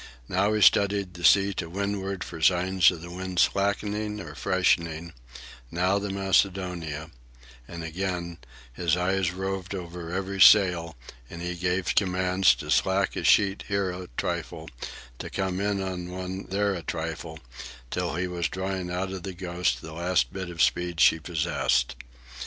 Now 0.27 0.51
he 0.53 0.63
studied 0.63 1.13
the 1.13 1.23
sea 1.23 1.53
to 1.53 1.69
windward 1.69 2.23
for 2.23 2.41
signs 2.41 2.89
of 2.89 3.01
the 3.03 3.11
wind 3.11 3.37
slackening 3.37 4.19
or 4.19 4.33
freshening, 4.33 5.13
now 5.69 5.99
the 5.99 6.09
Macedonia; 6.09 7.11
and 7.67 7.83
again, 7.83 8.39
his 8.73 8.97
eyes 8.97 9.29
roved 9.29 9.75
over 9.75 10.09
every 10.11 10.41
sail, 10.41 10.95
and 11.29 11.43
he 11.43 11.53
gave 11.53 11.93
commands 11.93 12.55
to 12.55 12.71
slack 12.71 13.15
a 13.15 13.23
sheet 13.23 13.65
here 13.67 13.91
a 13.91 14.07
trifle, 14.17 14.71
to 15.19 15.29
come 15.29 15.59
in 15.61 15.79
on 15.79 16.09
one 16.09 16.47
there 16.49 16.73
a 16.73 16.81
trifle, 16.81 17.37
till 17.91 18.15
he 18.15 18.27
was 18.27 18.49
drawing 18.49 18.89
out 18.89 19.11
of 19.13 19.21
the 19.21 19.33
Ghost 19.33 19.81
the 19.83 19.93
last 19.93 20.33
bit 20.33 20.49
of 20.49 20.63
speed 20.63 20.99
she 20.99 21.19
possessed. 21.19 21.93